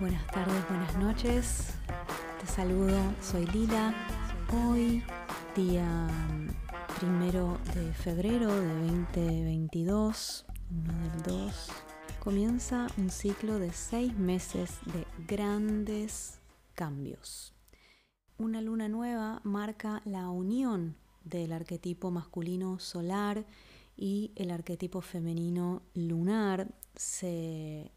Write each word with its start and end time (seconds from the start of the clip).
buenas 0.00 0.26
tardes, 0.28 0.68
buenas 0.68 0.96
noches. 0.96 1.74
Te 2.40 2.46
saludo, 2.46 2.98
soy 3.20 3.46
Lila. 3.46 3.94
Hoy, 4.52 5.02
día 5.54 6.08
primero 6.98 7.58
de 7.74 7.92
febrero 7.92 8.54
de 8.54 8.74
2022, 8.86 10.46
1 10.70 10.92
del 11.10 11.22
2, 11.22 11.70
comienza 12.20 12.86
un 12.96 13.10
ciclo 13.10 13.58
de 13.58 13.72
seis 13.72 14.16
meses 14.16 14.78
de 14.92 15.06
grandes 15.26 16.40
cambios. 16.74 17.54
Una 18.38 18.60
luna 18.60 18.88
nueva 18.88 19.40
marca 19.44 20.02
la 20.04 20.28
unión 20.28 20.96
del 21.24 21.52
arquetipo 21.52 22.10
masculino 22.10 22.78
solar 22.78 23.44
y 23.96 24.32
el 24.36 24.50
arquetipo 24.50 25.00
femenino 25.00 25.82
lunar. 25.94 26.74
Se 26.96 27.92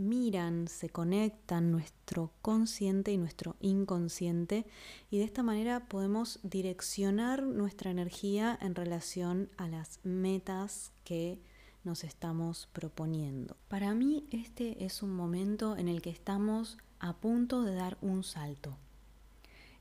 miran, 0.00 0.68
se 0.68 0.88
conectan 0.88 1.70
nuestro 1.70 2.32
consciente 2.42 3.12
y 3.12 3.18
nuestro 3.18 3.56
inconsciente 3.60 4.66
y 5.10 5.18
de 5.18 5.24
esta 5.24 5.42
manera 5.42 5.86
podemos 5.86 6.40
direccionar 6.42 7.42
nuestra 7.42 7.90
energía 7.90 8.58
en 8.60 8.74
relación 8.74 9.50
a 9.56 9.68
las 9.68 10.00
metas 10.02 10.92
que 11.04 11.40
nos 11.84 12.04
estamos 12.04 12.68
proponiendo. 12.72 13.56
Para 13.68 13.94
mí 13.94 14.26
este 14.30 14.84
es 14.84 15.02
un 15.02 15.14
momento 15.14 15.76
en 15.76 15.88
el 15.88 16.02
que 16.02 16.10
estamos 16.10 16.78
a 16.98 17.14
punto 17.14 17.62
de 17.62 17.74
dar 17.74 17.96
un 18.00 18.24
salto. 18.24 18.76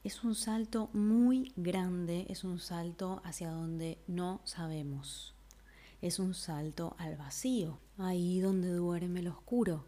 Es 0.04 0.24
un 0.24 0.34
salto 0.34 0.90
muy 0.94 1.52
grande, 1.58 2.26
es 2.30 2.46
un 2.46 2.60
salto 2.60 3.22
hacia 3.26 3.52
donde 3.52 3.98
no 4.08 4.40
sabemos. 4.46 5.36
Es 6.02 6.20
un 6.20 6.34
salto 6.34 6.96
al 6.98 7.18
vacío, 7.18 7.80
ahí 7.98 8.40
donde 8.40 8.72
duerme 8.72 9.20
el 9.20 9.28
oscuro, 9.28 9.84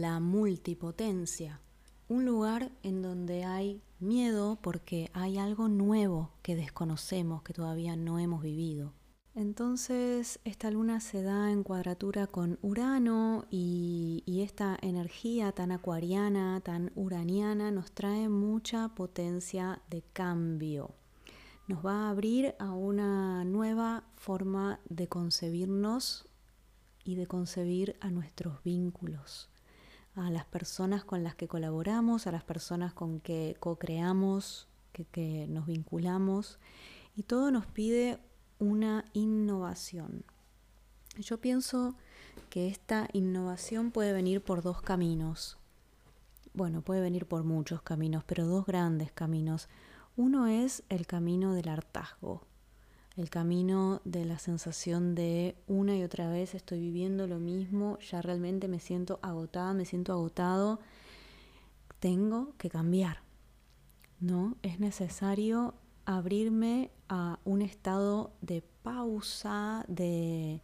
la 0.00 0.20
multipotencia, 0.20 1.60
un 2.08 2.24
lugar 2.24 2.72
en 2.82 3.02
donde 3.02 3.44
hay 3.44 3.82
miedo 3.98 4.58
porque 4.60 5.10
hay 5.14 5.38
algo 5.38 5.68
nuevo 5.68 6.30
que 6.42 6.56
desconocemos, 6.56 7.42
que 7.42 7.52
todavía 7.52 7.96
no 7.96 8.18
hemos 8.18 8.42
vivido. 8.42 8.92
Entonces 9.34 10.38
esta 10.44 10.70
luna 10.70 11.00
se 11.00 11.22
da 11.22 11.50
en 11.50 11.64
cuadratura 11.64 12.28
con 12.28 12.58
Urano 12.62 13.46
y, 13.50 14.22
esta 14.44 14.78
energía 14.82 15.52
tan 15.52 15.72
acuariana, 15.72 16.60
tan 16.60 16.92
uraniana, 16.94 17.70
nos 17.70 17.90
trae 17.92 18.28
mucha 18.28 18.90
potencia 18.94 19.82
de 19.88 20.02
cambio. 20.12 20.94
Nos 21.66 21.84
va 21.84 22.06
a 22.06 22.10
abrir 22.10 22.54
a 22.58 22.72
una 22.72 23.44
nueva 23.44 24.04
forma 24.16 24.80
de 24.88 25.08
concebirnos 25.08 26.28
y 27.04 27.16
de 27.16 27.26
concebir 27.26 27.96
a 28.00 28.10
nuestros 28.10 28.62
vínculos 28.62 29.50
a 30.14 30.30
las 30.30 30.44
personas 30.46 31.04
con 31.04 31.24
las 31.24 31.34
que 31.34 31.48
colaboramos, 31.48 32.26
a 32.26 32.32
las 32.32 32.44
personas 32.44 32.92
con 32.94 33.20
que 33.20 33.56
co-creamos, 33.60 34.68
que, 34.92 35.04
que 35.04 35.46
nos 35.48 35.66
vinculamos, 35.66 36.58
y 37.16 37.24
todo 37.24 37.50
nos 37.50 37.66
pide 37.66 38.18
una 38.58 39.04
innovación. 39.12 40.24
Yo 41.18 41.40
pienso 41.40 41.96
que 42.50 42.68
esta 42.68 43.08
innovación 43.12 43.90
puede 43.90 44.12
venir 44.12 44.42
por 44.42 44.62
dos 44.62 44.82
caminos. 44.82 45.58
Bueno, 46.52 46.82
puede 46.82 47.00
venir 47.00 47.26
por 47.26 47.44
muchos 47.44 47.82
caminos, 47.82 48.24
pero 48.24 48.46
dos 48.46 48.66
grandes 48.66 49.12
caminos. 49.12 49.68
Uno 50.16 50.46
es 50.46 50.84
el 50.88 51.06
camino 51.06 51.54
del 51.54 51.68
hartazgo, 51.68 52.46
el 53.16 53.30
camino 53.30 54.00
de 54.04 54.24
la 54.24 54.38
sensación 54.38 55.14
de 55.14 55.56
una 55.66 55.96
y 55.96 56.02
otra 56.02 56.28
vez 56.28 56.54
estoy 56.54 56.80
viviendo 56.80 57.26
lo 57.26 57.38
mismo, 57.38 57.98
ya 58.00 58.20
realmente 58.20 58.66
me 58.66 58.80
siento 58.80 59.20
agotada, 59.22 59.72
me 59.72 59.84
siento 59.84 60.12
agotado, 60.12 60.80
tengo 62.00 62.54
que 62.58 62.70
cambiar. 62.70 63.22
¿No? 64.20 64.56
Es 64.62 64.80
necesario 64.80 65.74
abrirme 66.06 66.90
a 67.08 67.38
un 67.44 67.62
estado 67.62 68.32
de 68.40 68.62
pausa, 68.82 69.84
de, 69.86 70.60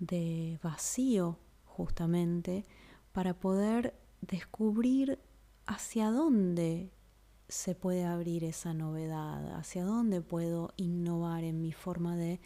de 0.00 0.58
vacío, 0.62 1.38
justamente, 1.66 2.64
para 3.12 3.34
poder 3.34 3.94
descubrir 4.22 5.18
hacia 5.66 6.10
dónde 6.10 6.90
se 7.50 7.74
puede 7.74 8.04
abrir 8.04 8.44
esa 8.44 8.72
novedad, 8.72 9.56
hacia 9.56 9.84
dónde 9.84 10.20
puedo 10.20 10.72
innovar 10.76 11.44
en 11.44 11.60
mi 11.60 11.72
forma 11.72 12.16
de 12.16 12.40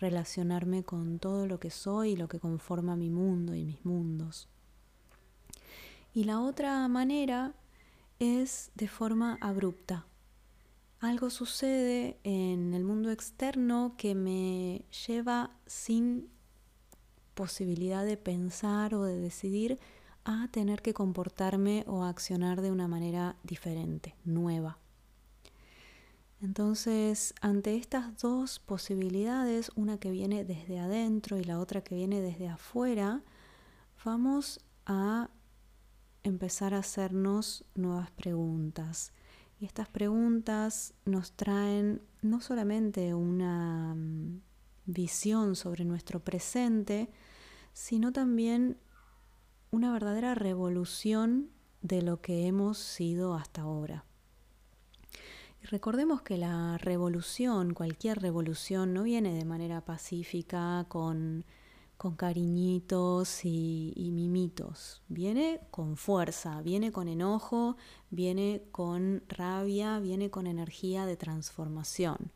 relacionarme 0.00 0.82
con 0.82 1.18
todo 1.18 1.46
lo 1.46 1.60
que 1.60 1.70
soy 1.70 2.12
y 2.12 2.16
lo 2.16 2.28
que 2.28 2.40
conforma 2.40 2.96
mi 2.96 3.10
mundo 3.10 3.54
y 3.54 3.64
mis 3.64 3.84
mundos. 3.84 4.48
Y 6.14 6.24
la 6.24 6.40
otra 6.40 6.88
manera 6.88 7.54
es 8.18 8.70
de 8.74 8.88
forma 8.88 9.38
abrupta. 9.40 10.06
Algo 11.00 11.28
sucede 11.28 12.18
en 12.24 12.72
el 12.72 12.82
mundo 12.82 13.10
externo 13.10 13.94
que 13.98 14.14
me 14.14 14.86
lleva 15.06 15.50
sin 15.66 16.30
posibilidad 17.34 18.04
de 18.04 18.16
pensar 18.16 18.94
o 18.94 19.04
de 19.04 19.18
decidir 19.18 19.78
a 20.26 20.48
tener 20.48 20.82
que 20.82 20.92
comportarme 20.92 21.84
o 21.86 22.02
accionar 22.02 22.60
de 22.60 22.72
una 22.72 22.88
manera 22.88 23.36
diferente, 23.44 24.16
nueva. 24.24 24.78
Entonces, 26.42 27.32
ante 27.40 27.76
estas 27.76 28.18
dos 28.18 28.58
posibilidades, 28.58 29.70
una 29.76 29.98
que 29.98 30.10
viene 30.10 30.44
desde 30.44 30.80
adentro 30.80 31.38
y 31.38 31.44
la 31.44 31.60
otra 31.60 31.82
que 31.82 31.94
viene 31.94 32.20
desde 32.20 32.48
afuera, 32.48 33.22
vamos 34.04 34.60
a 34.84 35.30
empezar 36.24 36.74
a 36.74 36.78
hacernos 36.78 37.64
nuevas 37.76 38.10
preguntas. 38.10 39.12
Y 39.60 39.64
estas 39.64 39.88
preguntas 39.88 40.92
nos 41.04 41.32
traen 41.32 42.02
no 42.20 42.40
solamente 42.40 43.14
una 43.14 43.94
mm, 43.94 44.40
visión 44.86 45.54
sobre 45.54 45.84
nuestro 45.84 46.18
presente, 46.18 47.10
sino 47.72 48.12
también 48.12 48.76
una 49.76 49.92
verdadera 49.92 50.34
revolución 50.34 51.50
de 51.82 52.00
lo 52.00 52.22
que 52.22 52.46
hemos 52.46 52.78
sido 52.78 53.34
hasta 53.34 53.60
ahora. 53.60 54.06
Y 55.62 55.66
recordemos 55.66 56.22
que 56.22 56.38
la 56.38 56.78
revolución, 56.78 57.74
cualquier 57.74 58.22
revolución, 58.22 58.94
no 58.94 59.02
viene 59.02 59.34
de 59.34 59.44
manera 59.44 59.82
pacífica, 59.82 60.86
con, 60.88 61.44
con 61.98 62.16
cariñitos 62.16 63.44
y, 63.44 63.92
y 63.94 64.12
mimitos. 64.12 65.02
Viene 65.08 65.60
con 65.70 65.98
fuerza, 65.98 66.62
viene 66.62 66.90
con 66.90 67.06
enojo, 67.06 67.76
viene 68.08 68.62
con 68.72 69.24
rabia, 69.28 69.98
viene 69.98 70.30
con 70.30 70.46
energía 70.46 71.04
de 71.04 71.18
transformación. 71.18 72.32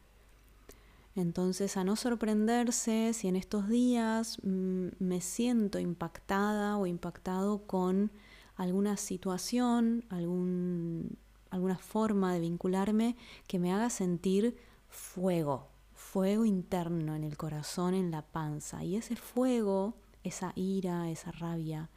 Entonces, 1.16 1.76
a 1.76 1.84
no 1.84 1.96
sorprenderse 1.96 3.12
si 3.12 3.28
en 3.28 3.36
estos 3.36 3.68
días 3.68 4.38
mm, 4.42 4.88
me 4.98 5.20
siento 5.20 5.78
impactada 5.78 6.76
o 6.76 6.86
impactado 6.86 7.66
con 7.66 8.12
alguna 8.56 8.96
situación, 8.96 10.04
algún, 10.08 11.16
alguna 11.50 11.78
forma 11.78 12.32
de 12.32 12.40
vincularme 12.40 13.16
que 13.48 13.58
me 13.58 13.72
haga 13.72 13.90
sentir 13.90 14.56
fuego, 14.88 15.68
fuego 15.94 16.44
interno 16.44 17.16
en 17.16 17.24
el 17.24 17.36
corazón, 17.36 17.94
en 17.94 18.10
la 18.10 18.22
panza. 18.22 18.84
Y 18.84 18.96
ese 18.96 19.16
fuego, 19.16 19.94
esa 20.22 20.52
ira, 20.54 21.10
esa 21.10 21.32
rabia, 21.32 21.90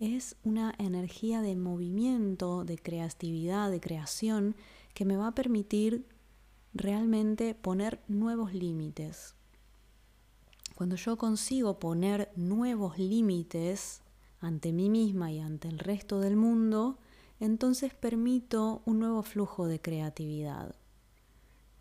es 0.00 0.36
una 0.44 0.74
energía 0.78 1.42
de 1.42 1.56
movimiento, 1.56 2.64
de 2.64 2.78
creatividad, 2.78 3.70
de 3.70 3.80
creación, 3.80 4.56
que 4.94 5.04
me 5.04 5.16
va 5.16 5.28
a 5.28 5.34
permitir 5.34 6.06
realmente 6.74 7.54
poner 7.54 8.00
nuevos 8.08 8.52
límites. 8.54 9.34
Cuando 10.74 10.96
yo 10.96 11.16
consigo 11.16 11.78
poner 11.78 12.30
nuevos 12.36 12.98
límites 12.98 14.02
ante 14.40 14.72
mí 14.72 14.88
misma 14.88 15.32
y 15.32 15.40
ante 15.40 15.68
el 15.68 15.78
resto 15.78 16.20
del 16.20 16.36
mundo, 16.36 16.98
entonces 17.40 17.94
permito 17.94 18.82
un 18.84 19.00
nuevo 19.00 19.22
flujo 19.22 19.66
de 19.66 19.80
creatividad. 19.80 20.74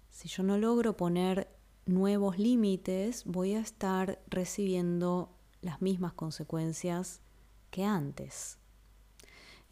Si 0.10 0.28
yo 0.28 0.42
no 0.44 0.58
logro 0.58 0.98
poner 0.98 1.48
nuevos 1.86 2.40
límites, 2.40 3.24
voy 3.26 3.54
a 3.54 3.60
estar 3.60 4.20
recibiendo 4.28 5.30
las 5.62 5.82
mismas 5.82 6.14
consecuencias 6.14 7.22
que 7.70 7.84
antes. 7.84 8.58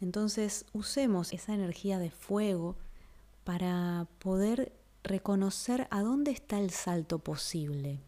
Entonces 0.00 0.66
usemos 0.72 1.32
esa 1.32 1.54
energía 1.54 1.98
de 1.98 2.10
fuego 2.10 2.76
para 3.44 4.06
poder 4.18 4.72
reconocer 5.06 5.86
a 5.90 6.02
dónde 6.02 6.30
está 6.30 6.58
el 6.58 6.70
salto 6.70 7.18
posible. 7.18 8.00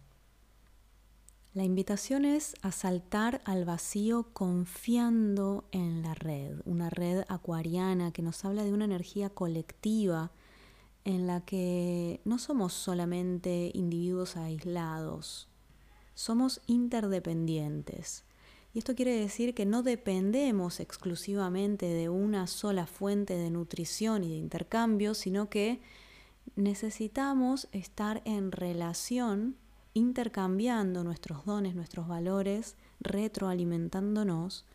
La 1.54 1.64
invitación 1.64 2.24
es 2.24 2.54
a 2.62 2.70
saltar 2.70 3.40
al 3.44 3.64
vacío 3.64 4.28
confiando 4.32 5.64
en 5.72 6.02
la 6.02 6.14
red, 6.14 6.60
una 6.66 6.90
red 6.90 7.24
acuariana 7.28 8.12
que 8.12 8.22
nos 8.22 8.44
habla 8.44 8.64
de 8.64 8.72
una 8.72 8.84
energía 8.84 9.30
colectiva 9.30 10.30
en 11.04 11.26
la 11.26 11.40
que 11.40 12.20
no 12.24 12.38
somos 12.38 12.74
solamente 12.74 13.70
individuos 13.74 14.36
aislados, 14.36 15.48
somos 16.14 16.60
interdependientes. 16.66 18.24
Y 18.74 18.78
esto 18.78 18.94
quiere 18.94 19.18
decir 19.18 19.54
que 19.54 19.64
no 19.64 19.82
dependemos 19.82 20.78
exclusivamente 20.80 21.86
de 21.86 22.10
una 22.10 22.46
sola 22.46 22.86
fuente 22.86 23.34
de 23.34 23.50
nutrición 23.50 24.22
y 24.22 24.28
de 24.28 24.36
intercambio, 24.36 25.14
sino 25.14 25.48
que 25.48 25.80
necesitamos 26.58 27.68
estar 27.70 28.20
en 28.24 28.50
relación, 28.50 29.56
intercambiando 29.94 31.04
nuestros 31.04 31.44
dones, 31.44 31.76
nuestros 31.76 32.08
valores, 32.08 32.76
retroalimentándonos 32.98 34.66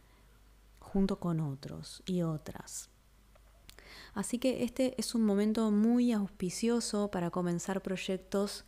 junto 0.80 1.20
con 1.20 1.42
otros 1.42 2.02
y 2.06 2.22
otras. 2.22 2.90
Así 4.14 4.40
que 4.40 4.64
este 4.64 4.96
es 4.98 5.14
un 5.14 5.26
momento 5.26 5.72
muy 5.72 6.14
auspicioso 6.14 7.12
para 7.12 7.32
comenzar 7.32 7.82
proyectos 7.82 8.64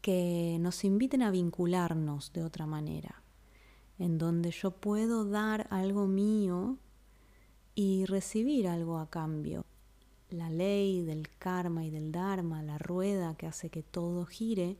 que 0.00 0.56
nos 0.60 0.82
inviten 0.82 1.22
a 1.22 1.30
vincularnos 1.30 2.32
de 2.32 2.42
otra 2.42 2.66
manera, 2.66 3.22
en 4.00 4.18
donde 4.18 4.50
yo 4.50 4.72
puedo 4.72 5.24
dar 5.24 5.68
algo 5.70 6.08
mío 6.08 6.76
y 7.76 8.04
recibir 8.06 8.66
algo 8.66 8.98
a 8.98 9.08
cambio. 9.08 9.64
La 10.30 10.50
ley 10.50 11.02
del 11.02 11.28
karma 11.38 11.84
y 11.84 11.90
del 11.90 12.12
dharma, 12.12 12.62
la 12.62 12.78
rueda 12.78 13.34
que 13.36 13.46
hace 13.46 13.70
que 13.70 13.82
todo 13.82 14.26
gire, 14.26 14.76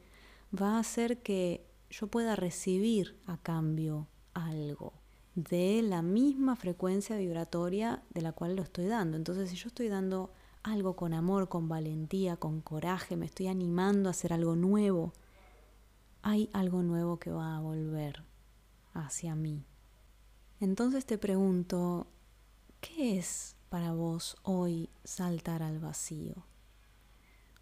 va 0.55 0.77
a 0.77 0.81
hacer 0.81 1.23
que 1.23 1.67
yo 1.91 2.07
pueda 2.09 2.37
recibir 2.37 3.19
a 3.27 3.39
cambio 3.39 4.09
algo 4.35 4.93
de 5.35 5.83
la 5.83 6.03
misma 6.03 6.57
frecuencia 6.57 7.17
vibratoria 7.17 8.03
de 8.11 8.23
la 8.23 8.33
cual 8.33 8.57
lo 8.57 8.63
estoy 8.63 8.87
dando. 8.87 9.17
Entonces, 9.17 9.51
si 9.51 9.57
yo 9.57 9.69
estoy 9.69 9.89
dando 9.89 10.33
algo 10.63 10.97
con 10.97 11.15
amor, 11.15 11.49
con 11.49 11.69
valentía, 11.69 12.37
con 12.37 12.61
coraje, 12.61 13.17
me 13.17 13.27
estoy 13.27 13.47
animando 13.47 14.09
a 14.09 14.11
hacer 14.11 14.33
algo 14.33 14.57
nuevo, 14.57 15.13
hay 16.23 16.51
algo 16.53 16.83
nuevo 16.83 17.19
que 17.19 17.31
va 17.31 17.57
a 17.57 17.61
volver 17.61 18.25
hacia 18.93 19.35
mí. 19.35 19.65
Entonces 20.61 21.07
te 21.07 21.19
pregunto, 21.19 22.09
¿qué 22.81 23.19
es 23.19 23.55
para 23.69 23.93
vos 23.93 24.37
hoy 24.43 24.91
saltar 25.05 25.63
al 25.63 25.79
vacío? 25.79 26.35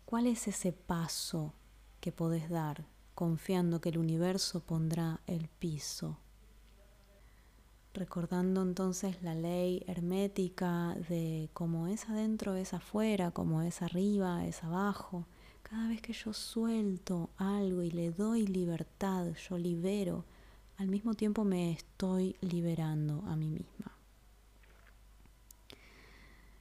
¿Cuál 0.04 0.26
es 0.26 0.48
ese 0.48 0.72
paso 0.72 1.52
que 2.00 2.12
podés 2.12 2.48
dar 2.48 2.84
confiando 3.14 3.80
que 3.80 3.88
el 3.88 3.98
universo 3.98 4.60
pondrá 4.60 5.20
el 5.26 5.48
piso 5.48 6.18
recordando 7.96 8.62
entonces 8.62 9.22
la 9.22 9.34
ley 9.34 9.82
hermética 9.86 10.94
de 11.08 11.48
cómo 11.54 11.88
es 11.88 12.08
adentro 12.08 12.54
es 12.54 12.74
afuera, 12.74 13.30
cómo 13.30 13.62
es 13.62 13.82
arriba 13.82 14.46
es 14.46 14.62
abajo. 14.62 15.26
Cada 15.62 15.88
vez 15.88 16.00
que 16.02 16.12
yo 16.12 16.32
suelto 16.32 17.30
algo 17.38 17.82
y 17.82 17.90
le 17.90 18.12
doy 18.12 18.46
libertad, 18.46 19.32
yo 19.48 19.58
libero, 19.58 20.24
al 20.76 20.88
mismo 20.88 21.14
tiempo 21.14 21.44
me 21.44 21.72
estoy 21.72 22.36
liberando 22.40 23.24
a 23.26 23.34
mí 23.34 23.48
misma. 23.48 23.95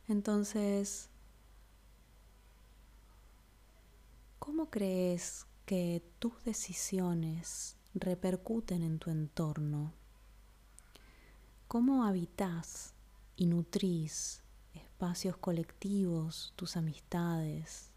Entonces, 0.07 1.09
¿cómo 4.39 4.69
crees 4.69 5.45
que 5.65 6.03
tus 6.19 6.43
decisiones 6.43 7.75
repercuten 7.93 8.83
en 8.83 8.99
tu 8.99 9.09
entorno 9.09 9.93
¿Cómo 11.67 12.05
habitas 12.05 12.93
y 13.35 13.47
nutrís 13.47 14.43
espacios 14.75 15.35
colectivos, 15.35 16.53
tus 16.55 16.77
amistades? 16.77 17.89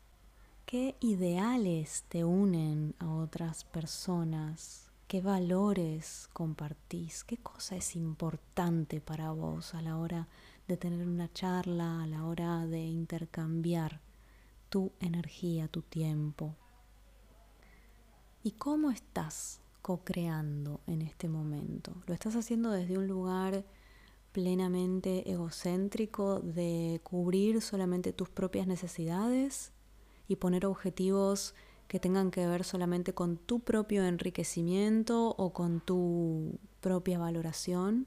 ¿Qué 0.64 0.96
ideales 1.00 2.04
te 2.08 2.24
unen 2.24 2.94
a 2.98 3.08
otras 3.08 3.64
personas? 3.64 4.87
¿Qué 5.08 5.22
valores 5.22 6.28
compartís? 6.34 7.24
¿Qué 7.24 7.38
cosa 7.38 7.76
es 7.76 7.96
importante 7.96 9.00
para 9.00 9.30
vos 9.30 9.72
a 9.74 9.80
la 9.80 9.96
hora 9.96 10.28
de 10.66 10.76
tener 10.76 11.08
una 11.08 11.32
charla, 11.32 12.02
a 12.02 12.06
la 12.06 12.26
hora 12.26 12.66
de 12.66 12.80
intercambiar 12.80 14.02
tu 14.68 14.92
energía, 15.00 15.66
tu 15.66 15.80
tiempo? 15.80 16.56
¿Y 18.42 18.50
cómo 18.50 18.90
estás 18.90 19.62
co-creando 19.80 20.82
en 20.86 21.00
este 21.00 21.30
momento? 21.30 21.94
¿Lo 22.06 22.12
estás 22.12 22.36
haciendo 22.36 22.70
desde 22.70 22.98
un 22.98 23.06
lugar 23.06 23.64
plenamente 24.32 25.32
egocéntrico 25.32 26.40
de 26.40 27.00
cubrir 27.02 27.62
solamente 27.62 28.12
tus 28.12 28.28
propias 28.28 28.66
necesidades 28.66 29.72
y 30.28 30.36
poner 30.36 30.66
objetivos 30.66 31.54
que 31.88 31.98
tengan 31.98 32.30
que 32.30 32.46
ver 32.46 32.64
solamente 32.64 33.14
con 33.14 33.36
tu 33.36 33.60
propio 33.60 34.04
enriquecimiento 34.04 35.30
o 35.30 35.52
con 35.52 35.80
tu 35.80 36.58
propia 36.80 37.18
valoración 37.18 38.06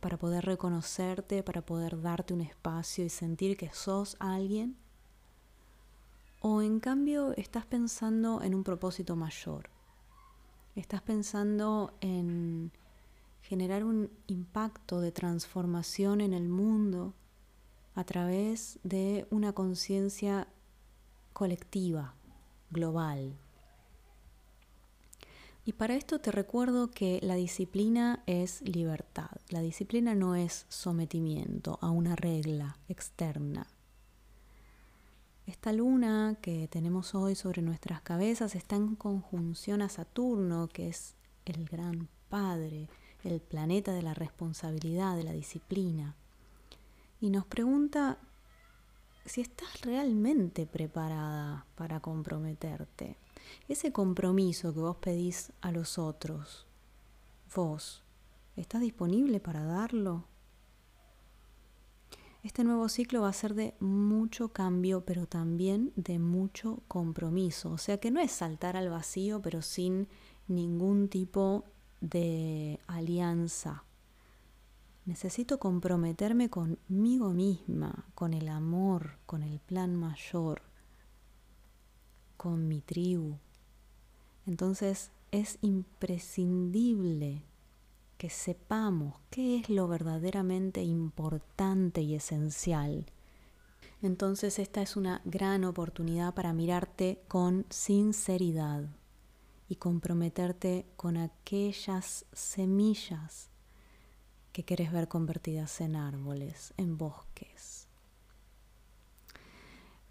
para 0.00 0.18
poder 0.18 0.44
reconocerte, 0.44 1.42
para 1.42 1.62
poder 1.62 2.00
darte 2.00 2.34
un 2.34 2.42
espacio 2.42 3.04
y 3.04 3.08
sentir 3.08 3.56
que 3.56 3.70
sos 3.72 4.16
alguien? 4.20 4.76
¿O 6.40 6.62
en 6.62 6.78
cambio 6.78 7.32
estás 7.36 7.66
pensando 7.66 8.42
en 8.42 8.54
un 8.54 8.62
propósito 8.62 9.16
mayor? 9.16 9.70
estás 10.80 11.02
pensando 11.02 11.92
en 12.00 12.70
generar 13.42 13.84
un 13.84 14.10
impacto 14.26 15.00
de 15.00 15.12
transformación 15.12 16.20
en 16.20 16.32
el 16.32 16.48
mundo 16.48 17.14
a 17.94 18.04
través 18.04 18.78
de 18.84 19.26
una 19.30 19.52
conciencia 19.52 20.48
colectiva, 21.32 22.14
global. 22.70 23.36
Y 25.64 25.74
para 25.74 25.96
esto 25.96 26.18
te 26.18 26.32
recuerdo 26.32 26.90
que 26.90 27.20
la 27.22 27.34
disciplina 27.34 28.22
es 28.26 28.62
libertad. 28.62 29.30
La 29.50 29.60
disciplina 29.60 30.14
no 30.14 30.34
es 30.34 30.64
sometimiento 30.70 31.78
a 31.82 31.90
una 31.90 32.16
regla 32.16 32.78
externa. 32.88 33.66
Esta 35.46 35.72
luna 35.72 36.36
que 36.40 36.68
tenemos 36.68 37.14
hoy 37.14 37.34
sobre 37.34 37.60
nuestras 37.62 38.00
cabezas 38.00 38.54
está 38.54 38.76
en 38.76 38.96
conjunción 38.96 39.82
a 39.82 39.88
Saturno, 39.88 40.68
que 40.68 40.88
es 40.88 41.16
el 41.44 41.66
gran 41.66 42.08
padre, 42.28 42.88
el 43.24 43.40
planeta 43.40 43.92
de 43.92 44.02
la 44.02 44.14
responsabilidad, 44.14 45.16
de 45.16 45.24
la 45.24 45.32
disciplina. 45.32 46.16
Y 47.20 47.30
nos 47.30 47.44
pregunta 47.46 48.18
si 49.28 49.40
estás 49.40 49.80
realmente 49.82 50.66
preparada 50.66 51.66
para 51.74 52.00
comprometerte. 52.00 53.16
Ese 53.68 53.92
compromiso 53.92 54.72
que 54.74 54.80
vos 54.80 54.96
pedís 54.96 55.52
a 55.60 55.70
los 55.72 55.98
otros, 55.98 56.66
vos, 57.54 58.02
¿estás 58.56 58.80
disponible 58.80 59.40
para 59.40 59.64
darlo? 59.64 60.24
Este 62.42 62.62
nuevo 62.62 62.88
ciclo 62.88 63.22
va 63.22 63.28
a 63.28 63.32
ser 63.32 63.54
de 63.54 63.74
mucho 63.80 64.48
cambio, 64.50 65.04
pero 65.04 65.26
también 65.26 65.92
de 65.96 66.18
mucho 66.18 66.80
compromiso. 66.86 67.70
O 67.72 67.78
sea 67.78 67.98
que 67.98 68.10
no 68.10 68.20
es 68.20 68.30
saltar 68.30 68.76
al 68.76 68.88
vacío, 68.88 69.42
pero 69.42 69.60
sin 69.60 70.08
ningún 70.46 71.08
tipo 71.08 71.64
de 72.00 72.78
alianza. 72.86 73.84
Necesito 75.08 75.58
comprometerme 75.58 76.50
conmigo 76.50 77.30
misma, 77.30 78.04
con 78.14 78.34
el 78.34 78.46
amor, 78.46 79.16
con 79.24 79.42
el 79.42 79.58
plan 79.58 79.96
mayor, 79.96 80.60
con 82.36 82.68
mi 82.68 82.82
tribu. 82.82 83.38
Entonces 84.44 85.10
es 85.30 85.56
imprescindible 85.62 87.42
que 88.18 88.28
sepamos 88.28 89.14
qué 89.30 89.56
es 89.56 89.70
lo 89.70 89.88
verdaderamente 89.88 90.82
importante 90.82 92.02
y 92.02 92.14
esencial. 92.14 93.06
Entonces 94.02 94.58
esta 94.58 94.82
es 94.82 94.94
una 94.94 95.22
gran 95.24 95.64
oportunidad 95.64 96.34
para 96.34 96.52
mirarte 96.52 97.22
con 97.28 97.64
sinceridad 97.70 98.84
y 99.70 99.76
comprometerte 99.76 100.84
con 100.96 101.16
aquellas 101.16 102.26
semillas 102.34 103.47
que 104.58 104.64
quieres 104.64 104.90
ver 104.90 105.06
convertidas 105.06 105.80
en 105.80 105.94
árboles, 105.94 106.74
en 106.78 106.98
bosques. 106.98 107.86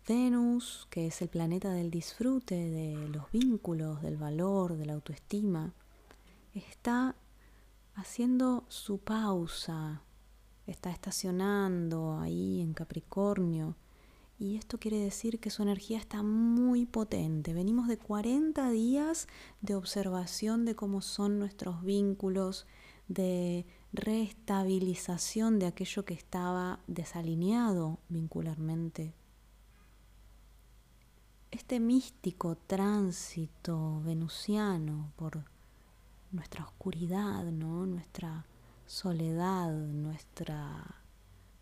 Venus, 0.07 0.87
que 0.89 1.07
es 1.07 1.21
el 1.21 1.27
planeta 1.27 1.69
del 1.71 1.91
disfrute, 1.91 2.55
de 2.55 3.09
los 3.09 3.29
vínculos, 3.29 4.01
del 4.01 4.15
valor, 4.15 4.77
de 4.77 4.85
la 4.85 4.93
autoestima, 4.93 5.73
está 6.53 7.13
haciendo 7.95 8.63
su 8.69 8.99
pausa, 8.99 10.01
está 10.65 10.91
estacionando 10.91 12.17
ahí 12.17 12.61
en 12.61 12.73
Capricornio. 12.73 13.75
Y 14.39 14.55
esto 14.55 14.77
quiere 14.77 14.99
decir 14.99 15.41
que 15.41 15.49
su 15.49 15.61
energía 15.61 15.97
está 15.97 16.23
muy 16.23 16.85
potente. 16.85 17.53
Venimos 17.53 17.89
de 17.89 17.97
40 17.97 18.69
días 18.69 19.27
de 19.59 19.75
observación 19.75 20.63
de 20.63 20.73
cómo 20.73 21.01
son 21.01 21.37
nuestros 21.37 21.83
vínculos, 21.83 22.65
de 23.09 23.65
reestabilización 23.93 25.59
de 25.59 25.67
aquello 25.67 26.05
que 26.05 26.13
estaba 26.13 26.79
desalineado 26.87 27.99
vincularmente. 28.09 29.13
Este 31.51 31.79
místico 31.79 32.57
tránsito 32.57 34.01
venusiano 34.01 35.11
por 35.15 35.45
nuestra 36.31 36.65
oscuridad, 36.65 37.45
¿no? 37.45 37.85
nuestra 37.85 38.45
soledad, 38.85 39.71
nuestra 39.71 41.03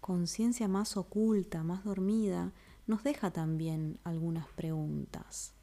conciencia 0.01 0.67
más 0.67 0.98
oculta, 0.98 1.63
más 1.63 1.84
dormida, 1.84 2.51
nos 2.88 3.03
deja 3.03 3.32
también 3.32 4.00
algunas 4.03 4.48
preguntas 4.50 5.55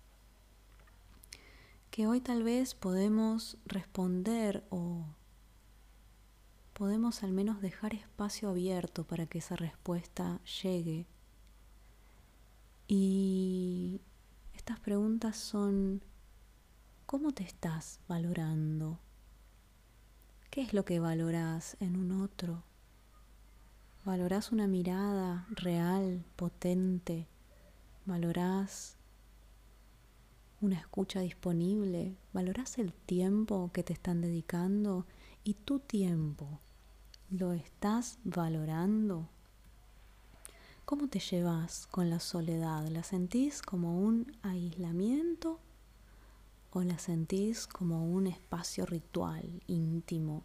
que 1.92 2.06
hoy 2.06 2.22
tal 2.22 2.42
vez 2.42 2.74
podemos 2.74 3.58
responder 3.66 4.64
o 4.70 5.04
podemos 6.82 7.22
al 7.22 7.30
menos 7.30 7.62
dejar 7.62 7.94
espacio 7.94 8.48
abierto 8.48 9.04
para 9.04 9.26
que 9.26 9.38
esa 9.38 9.54
respuesta 9.54 10.40
llegue. 10.62 11.06
Y 12.88 14.00
estas 14.52 14.80
preguntas 14.80 15.36
son, 15.36 16.02
¿cómo 17.06 17.30
te 17.30 17.44
estás 17.44 18.00
valorando? 18.08 18.98
¿Qué 20.50 20.62
es 20.62 20.74
lo 20.74 20.84
que 20.84 20.98
valoras 20.98 21.76
en 21.78 21.96
un 21.96 22.20
otro? 22.20 22.64
¿Valorás 24.04 24.50
una 24.50 24.66
mirada 24.66 25.46
real, 25.50 26.24
potente? 26.34 27.28
¿Valorás 28.06 28.96
una 30.60 30.80
escucha 30.80 31.20
disponible? 31.20 32.16
¿Valorás 32.32 32.76
el 32.78 32.92
tiempo 32.92 33.70
que 33.72 33.84
te 33.84 33.92
están 33.92 34.20
dedicando? 34.20 35.06
¿Y 35.44 35.54
tu 35.54 35.78
tiempo 35.78 36.58
lo 37.32 37.52
estás 37.52 38.18
valorando? 38.24 39.28
¿Cómo 40.84 41.08
te 41.08 41.18
llevas 41.18 41.86
con 41.86 42.10
la 42.10 42.20
soledad? 42.20 42.86
¿La 42.88 43.02
sentís 43.02 43.62
como 43.62 43.98
un 43.98 44.36
aislamiento 44.42 45.58
o 46.72 46.82
la 46.82 46.98
sentís 46.98 47.66
como 47.66 48.04
un 48.04 48.26
espacio 48.26 48.86
ritual, 48.86 49.62
íntimo, 49.66 50.42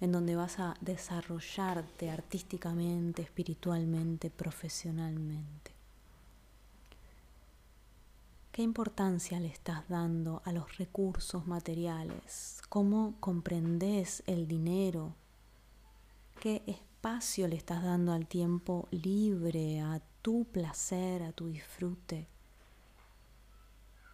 en 0.00 0.12
donde 0.12 0.36
vas 0.36 0.58
a 0.58 0.76
desarrollarte 0.80 2.10
artísticamente, 2.10 3.22
espiritualmente, 3.22 4.30
profesionalmente. 4.30 5.72
¿Qué 8.52 8.62
importancia 8.62 9.38
le 9.38 9.48
estás 9.48 9.88
dando 9.88 10.42
a 10.44 10.52
los 10.52 10.78
recursos 10.78 11.46
materiales? 11.46 12.60
¿Cómo 12.68 13.14
comprendes 13.20 14.22
el 14.26 14.48
dinero? 14.48 15.14
¿Qué 16.40 16.62
espacio 16.66 17.48
le 17.48 17.56
estás 17.56 17.82
dando 17.82 18.12
al 18.12 18.26
tiempo 18.26 18.88
libre, 18.90 19.80
a 19.80 20.02
tu 20.20 20.44
placer, 20.44 21.22
a 21.22 21.32
tu 21.32 21.48
disfrute? 21.48 22.28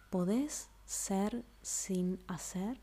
¿Podés 0.09 0.69
ser 0.85 1.43
sin 1.61 2.23
hacer? 2.27 2.79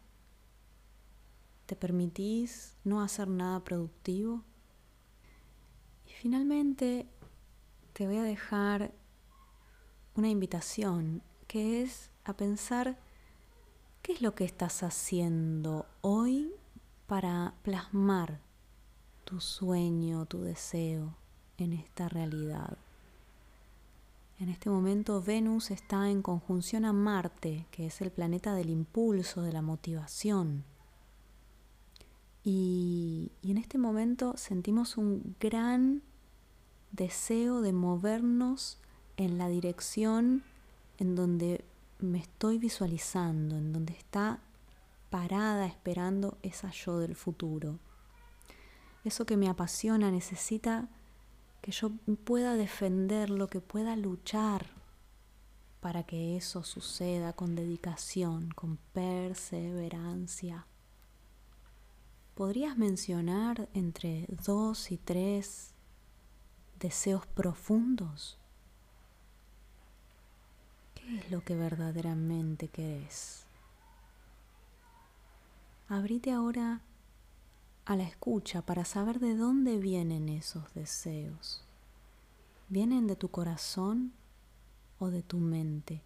¿Te 1.64 1.74
permitís 1.74 2.76
no 2.84 3.00
hacer 3.00 3.28
nada 3.28 3.64
productivo? 3.64 4.44
Y 6.06 6.10
finalmente 6.10 7.08
te 7.94 8.06
voy 8.06 8.18
a 8.18 8.22
dejar 8.22 8.92
una 10.16 10.28
invitación 10.28 11.22
que 11.46 11.82
es 11.82 12.10
a 12.24 12.36
pensar 12.36 12.98
qué 14.02 14.12
es 14.12 14.20
lo 14.20 14.34
que 14.34 14.44
estás 14.44 14.82
haciendo 14.82 15.86
hoy 16.02 16.52
para 17.06 17.54
plasmar 17.62 18.49
tu 19.30 19.40
sueño, 19.40 20.26
tu 20.26 20.42
deseo 20.42 21.14
en 21.56 21.72
esta 21.72 22.08
realidad. 22.08 22.76
En 24.40 24.48
este 24.48 24.68
momento 24.70 25.22
Venus 25.22 25.70
está 25.70 26.10
en 26.10 26.20
conjunción 26.20 26.84
a 26.84 26.92
Marte, 26.92 27.64
que 27.70 27.86
es 27.86 28.00
el 28.00 28.10
planeta 28.10 28.54
del 28.54 28.70
impulso, 28.70 29.42
de 29.42 29.52
la 29.52 29.62
motivación. 29.62 30.64
Y, 32.42 33.30
en 33.44 33.58
este 33.58 33.78
momento 33.78 34.36
sentimos 34.36 34.96
un 34.96 35.36
gran 35.38 36.02
deseo 36.90 37.60
de 37.60 37.72
movernos 37.72 38.78
en 39.16 39.38
la 39.38 39.48
dirección 39.48 40.42
en 40.98 41.14
donde 41.14 41.64
me 42.00 42.18
estoy 42.18 42.58
visualizando, 42.58 43.56
en 43.56 43.72
donde 43.72 43.92
está 43.92 44.40
parada 45.08 45.66
esperando 45.66 46.36
esa 46.42 46.72
yo 46.72 46.98
del 46.98 47.14
futuro. 47.14 47.78
Eso 49.04 49.24
que 49.24 49.36
me 49.36 49.48
apasiona 49.48 50.10
necesita 50.10 50.88
que 51.62 51.72
yo 51.72 51.90
pueda 52.24 52.54
defenderlo, 52.54 53.48
que 53.48 53.60
pueda 53.60 53.96
luchar 53.96 54.66
para 55.80 56.02
que 56.02 56.36
eso 56.36 56.62
suceda 56.62 57.32
con 57.32 57.54
dedicación, 57.54 58.50
con 58.50 58.76
perseverancia. 58.92 60.66
¿Podrías 62.34 62.76
mencionar 62.76 63.68
entre 63.74 64.26
dos 64.44 64.90
y 64.90 64.98
tres 64.98 65.72
deseos 66.78 67.26
profundos? 67.26 68.38
¿Qué 70.94 71.18
es 71.18 71.30
lo 71.30 71.42
que 71.42 71.56
verdaderamente 71.56 72.68
querés? 72.68 73.46
Abrite 75.88 76.30
ahora 76.30 76.82
a 77.90 77.96
la 77.96 78.04
escucha 78.04 78.62
para 78.62 78.84
saber 78.84 79.18
de 79.18 79.34
dónde 79.34 79.76
vienen 79.78 80.28
esos 80.28 80.72
deseos. 80.74 81.64
¿Vienen 82.68 83.08
de 83.08 83.16
tu 83.16 83.32
corazón 83.32 84.12
o 85.00 85.10
de 85.10 85.24
tu 85.24 85.38
mente? 85.38 86.00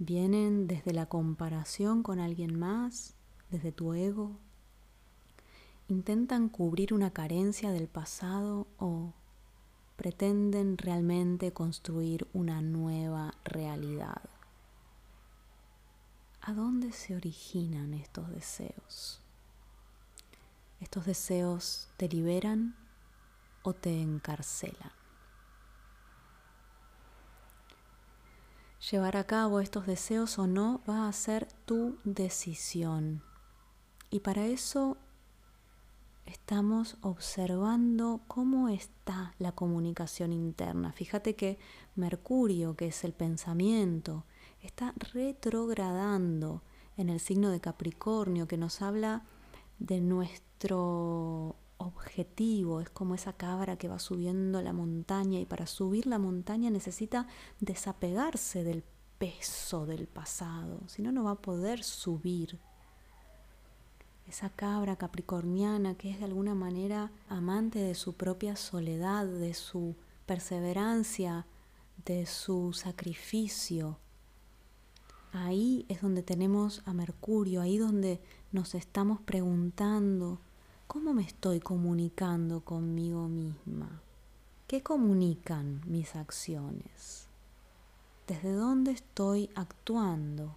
¿Vienen 0.00 0.66
desde 0.66 0.92
la 0.92 1.06
comparación 1.06 2.02
con 2.02 2.18
alguien 2.18 2.58
más, 2.58 3.14
desde 3.52 3.70
tu 3.70 3.94
ego? 3.94 4.32
intentan 5.86 6.48
cubrir 6.48 6.92
una 6.92 7.12
carencia 7.12 7.70
del 7.70 7.86
pasado 7.86 8.66
o 8.76 9.12
pretenden 9.96 10.78
realmente 10.78 11.52
construir 11.52 12.26
una 12.32 12.60
nueva 12.60 13.34
realidad. 13.44 14.28
¿A 16.40 16.52
dónde 16.54 16.90
se 16.90 17.14
originan 17.14 17.94
estos 17.94 18.28
deseos? 18.30 19.22
¿Estos 20.80 21.06
deseos 21.06 21.88
te 21.96 22.08
liberan 22.08 22.76
o 23.62 23.72
te 23.72 24.00
encarcelan? 24.00 24.92
Llevar 28.90 29.16
a 29.16 29.24
cabo 29.24 29.58
estos 29.58 29.86
deseos 29.86 30.38
o 30.38 30.46
no 30.46 30.80
va 30.88 31.08
a 31.08 31.12
ser 31.12 31.48
tu 31.64 31.98
decisión. 32.04 33.22
Y 34.08 34.20
para 34.20 34.46
eso 34.46 34.96
estamos 36.26 36.96
observando 37.00 38.20
cómo 38.28 38.68
está 38.68 39.34
la 39.38 39.52
comunicación 39.52 40.32
interna. 40.32 40.92
Fíjate 40.92 41.34
que 41.34 41.58
Mercurio, 41.96 42.76
que 42.76 42.86
es 42.86 43.02
el 43.02 43.12
pensamiento, 43.12 44.24
está 44.62 44.94
retrogradando 45.12 46.62
en 46.96 47.08
el 47.08 47.18
signo 47.18 47.50
de 47.50 47.60
Capricornio, 47.60 48.46
que 48.46 48.58
nos 48.58 48.80
habla 48.80 49.24
de 49.78 50.00
nuestro 50.00 51.56
objetivo, 51.76 52.80
es 52.80 52.90
como 52.90 53.14
esa 53.14 53.32
cabra 53.32 53.76
que 53.76 53.88
va 53.88 53.98
subiendo 53.98 54.60
la 54.62 54.72
montaña 54.72 55.38
y 55.38 55.46
para 55.46 55.66
subir 55.66 56.06
la 56.06 56.18
montaña 56.18 56.70
necesita 56.70 57.28
desapegarse 57.60 58.64
del 58.64 58.84
peso 59.18 59.86
del 59.86 60.06
pasado, 60.06 60.80
si 60.86 61.02
no, 61.02 61.12
no 61.12 61.24
va 61.24 61.32
a 61.32 61.42
poder 61.42 61.82
subir 61.82 62.58
esa 64.28 64.50
cabra 64.50 64.96
capricorniana 64.96 65.94
que 65.94 66.10
es 66.10 66.18
de 66.18 66.26
alguna 66.26 66.54
manera 66.54 67.10
amante 67.28 67.78
de 67.78 67.94
su 67.94 68.14
propia 68.14 68.56
soledad, 68.56 69.26
de 69.26 69.54
su 69.54 69.96
perseverancia, 70.26 71.46
de 72.04 72.26
su 72.26 72.72
sacrificio. 72.74 73.98
Ahí 75.32 75.84
es 75.88 76.02
donde 76.02 76.22
tenemos 76.22 76.82
a 76.86 76.92
Mercurio, 76.92 77.60
ahí 77.60 77.78
donde 77.78 78.20
nos 78.52 78.74
estamos 78.74 79.20
preguntando, 79.20 80.38
¿cómo 80.86 81.12
me 81.12 81.22
estoy 81.22 81.60
comunicando 81.60 82.60
conmigo 82.60 83.28
misma? 83.28 84.00
¿Qué 84.66 84.82
comunican 84.82 85.82
mis 85.86 86.16
acciones? 86.16 87.26
¿Desde 88.26 88.52
dónde 88.52 88.92
estoy 88.92 89.50
actuando? 89.54 90.54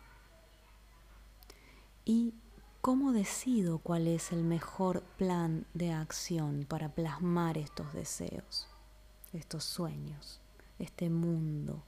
Y 2.06 2.34
¿Cómo 2.82 3.14
decido 3.14 3.78
cuál 3.78 4.08
es 4.08 4.32
el 4.32 4.44
mejor 4.44 5.04
plan 5.20 5.68
de 5.76 5.92
acción 5.92 6.66
para 6.68 6.90
plasmar 6.90 7.60
estos 7.60 7.94
deseos, 7.94 8.68
estos 9.34 9.64
sueños, 9.66 10.42
este 10.80 11.12
mundo? 11.12 11.84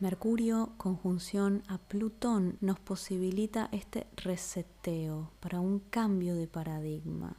Mercurio, 0.00 0.72
conjunción 0.76 1.62
a 1.68 1.78
Plutón, 1.78 2.58
nos 2.60 2.80
posibilita 2.80 3.68
este 3.70 4.08
reseteo 4.16 5.30
para 5.38 5.60
un 5.60 5.78
cambio 5.78 6.34
de 6.34 6.48
paradigma. 6.48 7.36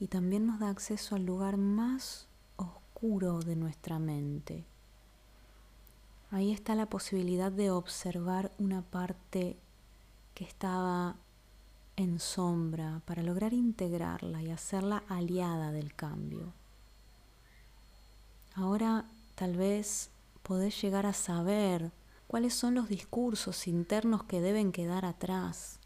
Y 0.00 0.06
también 0.06 0.46
nos 0.46 0.60
da 0.60 0.70
acceso 0.70 1.14
al 1.14 1.26
lugar 1.26 1.58
más 1.58 2.26
oscuro 2.56 3.40
de 3.40 3.54
nuestra 3.54 3.98
mente. 3.98 4.64
Ahí 6.30 6.52
está 6.52 6.74
la 6.74 6.86
posibilidad 6.86 7.52
de 7.52 7.70
observar 7.70 8.50
una 8.58 8.80
parte 8.80 9.58
que 10.34 10.44
estaba 10.44 11.16
en 11.96 12.18
sombra 12.18 13.02
para 13.04 13.22
lograr 13.22 13.52
integrarla 13.52 14.42
y 14.42 14.50
hacerla 14.50 15.04
aliada 15.06 15.70
del 15.70 15.94
cambio. 15.94 16.54
Ahora 18.54 19.04
tal 19.34 19.56
vez 19.56 20.10
podés 20.44 20.80
llegar 20.80 21.06
a 21.06 21.14
saber 21.14 21.90
cuáles 22.28 22.54
son 22.54 22.74
los 22.74 22.88
discursos 22.88 23.66
internos 23.66 24.24
que 24.24 24.40
deben 24.40 24.72
quedar 24.72 25.04
atrás, 25.06 25.80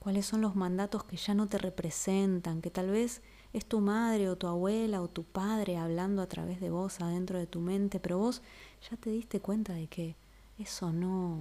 cuáles 0.00 0.26
son 0.26 0.40
los 0.40 0.56
mandatos 0.56 1.04
que 1.04 1.16
ya 1.16 1.34
no 1.34 1.46
te 1.46 1.58
representan, 1.58 2.62
que 2.62 2.70
tal 2.70 2.90
vez 2.90 3.20
es 3.52 3.66
tu 3.66 3.80
madre 3.80 4.30
o 4.30 4.36
tu 4.36 4.46
abuela 4.46 5.02
o 5.02 5.08
tu 5.08 5.22
padre 5.22 5.76
hablando 5.76 6.22
a 6.22 6.28
través 6.28 6.60
de 6.60 6.70
vos 6.70 7.00
adentro 7.00 7.38
de 7.38 7.46
tu 7.46 7.60
mente, 7.60 8.00
pero 8.00 8.18
vos 8.18 8.42
ya 8.90 8.96
te 8.96 9.10
diste 9.10 9.40
cuenta 9.40 9.74
de 9.74 9.86
que 9.86 10.16
eso 10.58 10.92
no, 10.92 11.38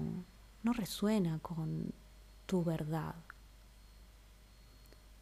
no 0.64 0.74
resuena 0.74 1.40
con 1.40 1.94
tu 2.46 2.64
verdad. 2.64 3.16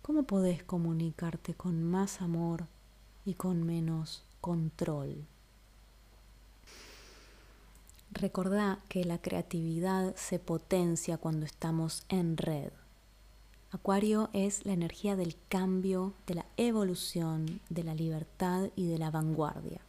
¿Cómo 0.02 0.24
podés 0.24 0.64
comunicarte 0.64 1.54
con 1.54 1.84
más 1.84 2.22
amor 2.22 2.66
y 3.26 3.36
con 3.36 3.64
menos 3.64 4.24
control? 4.42 5.28
Recordá 8.14 8.78
que 8.90 9.06
la 9.06 9.18
creatividad 9.18 10.16
se 10.16 10.38
potencia 10.38 11.18
cuando 11.18 11.48
estamos 11.48 12.04
en 12.10 12.38
red. 12.38 12.72
Acuario 13.72 14.30
es 14.34 14.68
la 14.68 14.74
energía 14.74 15.16
del 15.16 15.36
cambio, 15.50 16.14
de 16.28 16.36
la 16.36 16.46
evolución, 16.56 17.60
de 17.70 17.84
la 17.84 17.96
libertad 17.96 18.70
y 18.76 18.86
de 18.86 19.00
la 19.00 19.10
vanguardia. 19.10 19.82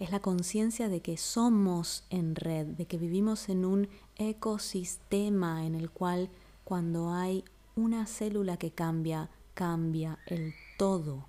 Es 0.00 0.10
la 0.10 0.18
conciencia 0.18 0.88
de 0.88 1.00
que 1.00 1.16
somos 1.16 2.02
en 2.10 2.34
red, 2.34 2.66
de 2.66 2.86
que 2.86 2.98
vivimos 2.98 3.48
en 3.48 3.64
un 3.64 3.88
ecosistema 4.16 5.64
en 5.64 5.76
el 5.76 5.88
cual 5.88 6.28
cuando 6.64 7.12
hay 7.12 7.44
una 7.76 8.06
célula 8.06 8.56
que 8.56 8.72
cambia, 8.72 9.30
cambia 9.54 10.18
el 10.26 10.52
todo. 10.78 11.28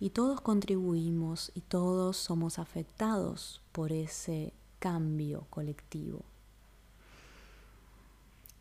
Y 0.00 0.10
todos 0.10 0.40
contribuimos 0.40 1.52
y 1.54 1.60
todos 1.60 2.16
somos 2.16 2.58
afectados 2.58 3.60
por 3.72 3.92
ese 3.92 4.54
cambio 4.78 5.46
colectivo. 5.50 6.24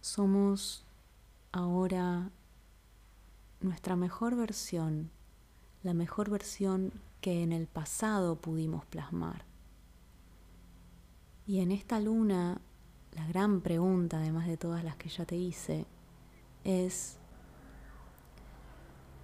Somos 0.02 0.86
ahora 1.52 2.30
nuestra 3.62 3.96
mejor 3.96 4.36
versión, 4.36 5.10
la 5.84 5.94
mejor 5.94 6.30
versión 6.30 6.94
que 7.22 7.44
en 7.44 7.52
el 7.52 7.68
pasado 7.68 8.36
pudimos 8.36 8.86
plasmar. 8.86 9.46
Y 11.46 11.60
en 11.60 11.72
esta 11.72 12.00
luna, 12.00 12.60
la 13.14 13.26
gran 13.28 13.62
pregunta, 13.62 14.18
además 14.20 14.48
de 14.48 14.58
todas 14.58 14.84
las 14.84 14.96
que 14.98 15.10
ya 15.10 15.26
te 15.26 15.36
hice, 15.36 15.86
es 16.64 17.18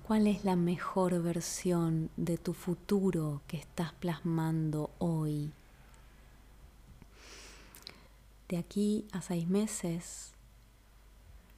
¿cuál 0.07 0.27
es 0.27 0.43
la 0.43 0.55
mejor 0.55 1.21
versión 1.21 2.09
de 2.17 2.37
tu 2.37 2.53
futuro 2.53 3.41
que 3.47 3.57
estás 3.57 3.93
plasmando 3.93 4.91
hoy? 4.99 5.53
De 8.49 8.57
aquí 8.57 9.05
a 9.11 9.21
seis 9.21 9.47
meses 9.47 10.33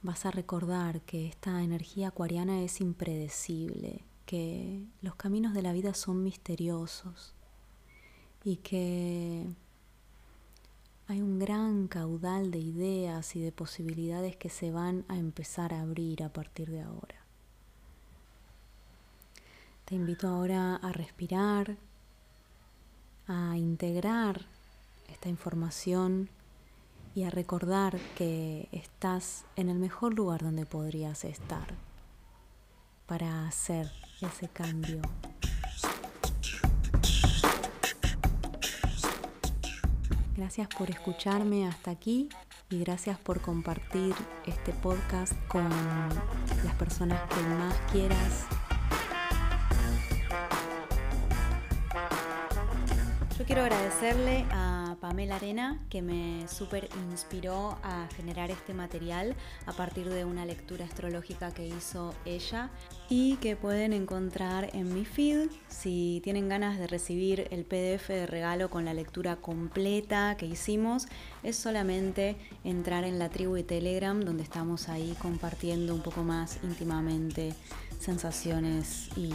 vas 0.02 0.24
a 0.24 0.30
recordar 0.30 1.00
que 1.02 1.26
esta 1.26 1.62
energía 1.62 2.08
acuariana 2.08 2.62
es 2.62 2.80
impredecible, 2.80 4.04
que 4.24 4.84
los 5.02 5.16
caminos 5.16 5.52
de 5.52 5.62
la 5.62 5.72
vida 5.72 5.94
son 5.94 6.22
misteriosos 6.22 7.34
y 8.44 8.56
que 8.56 9.46
hay 11.08 11.20
un 11.20 11.38
gran 11.38 11.88
caudal 11.88 12.50
de 12.50 12.58
ideas 12.58 13.36
y 13.36 13.40
de 13.40 13.52
posibilidades 13.52 14.36
que 14.36 14.48
se 14.48 14.70
van 14.70 15.04
a 15.08 15.16
empezar 15.16 15.74
a 15.74 15.82
abrir 15.82 16.22
a 16.22 16.32
partir 16.32 16.70
de 16.70 16.82
ahora. 16.82 17.16
Te 19.84 19.94
invito 19.94 20.26
ahora 20.28 20.76
a 20.76 20.92
respirar, 20.92 21.76
a 23.28 23.56
integrar 23.56 24.46
esta 25.08 25.28
información 25.28 26.28
y 27.16 27.24
a 27.24 27.30
recordar 27.30 27.98
que 28.14 28.68
estás 28.72 29.46
en 29.56 29.70
el 29.70 29.78
mejor 29.78 30.14
lugar 30.14 30.42
donde 30.42 30.66
podrías 30.66 31.24
estar 31.24 31.66
para 33.06 33.48
hacer 33.48 33.90
ese 34.20 34.48
cambio 34.48 35.00
Gracias 40.36 40.68
por 40.68 40.90
escucharme 40.90 41.66
hasta 41.66 41.90
aquí 41.90 42.28
y 42.68 42.80
gracias 42.80 43.18
por 43.18 43.40
compartir 43.40 44.14
este 44.44 44.74
podcast 44.74 45.32
con 45.48 45.66
las 46.62 46.74
personas 46.78 47.22
que 47.30 47.40
más 47.40 47.74
quieras. 47.90 48.55
Quiero 53.46 53.62
agradecerle 53.62 54.44
a 54.50 54.96
Pamela 55.00 55.36
Arena, 55.36 55.80
que 55.88 56.02
me 56.02 56.48
súper 56.48 56.88
inspiró 57.10 57.78
a 57.84 58.08
generar 58.16 58.50
este 58.50 58.74
material 58.74 59.36
a 59.66 59.72
partir 59.72 60.08
de 60.08 60.24
una 60.24 60.44
lectura 60.44 60.84
astrológica 60.84 61.52
que 61.52 61.64
hizo 61.64 62.12
ella 62.24 62.70
y 63.08 63.36
que 63.36 63.54
pueden 63.54 63.92
encontrar 63.92 64.70
en 64.74 64.92
mi 64.92 65.04
feed 65.04 65.48
si 65.68 66.20
tienen 66.24 66.48
ganas 66.48 66.76
de 66.76 66.88
recibir 66.88 67.46
el 67.52 67.64
PDF 67.64 68.08
de 68.08 68.26
regalo 68.26 68.68
con 68.68 68.84
la 68.84 68.94
lectura 68.94 69.36
completa 69.36 70.36
que 70.36 70.46
hicimos. 70.46 71.06
Es 71.44 71.56
solamente 71.56 72.36
entrar 72.64 73.04
en 73.04 73.20
la 73.20 73.28
tribu 73.28 73.54
de 73.54 73.62
Telegram 73.62 74.20
donde 74.20 74.42
estamos 74.42 74.88
ahí 74.88 75.16
compartiendo 75.22 75.94
un 75.94 76.02
poco 76.02 76.24
más 76.24 76.58
íntimamente 76.64 77.54
sensaciones 78.00 79.08
y 79.16 79.30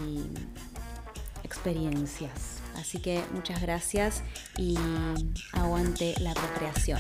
experiencias. 1.44 2.61
Así 2.76 3.00
que 3.00 3.24
muchas 3.34 3.62
gracias 3.62 4.24
y 4.58 4.76
aguante 5.54 6.16
la 6.20 6.34
procreación. 6.34 7.00